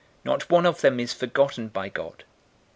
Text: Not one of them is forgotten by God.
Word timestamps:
Not 0.25 0.49
one 0.49 0.65
of 0.65 0.81
them 0.81 0.99
is 0.99 1.13
forgotten 1.13 1.67
by 1.67 1.87
God. 1.87 2.23